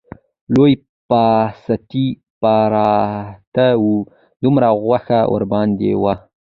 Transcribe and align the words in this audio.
لوی 0.53 0.73
پاستي 1.09 2.05
پراته 2.41 3.67
وو، 3.83 3.95
دومره 4.41 4.67
غوښه 4.83 5.19
ورباندې 5.33 5.91
وه 6.01 6.13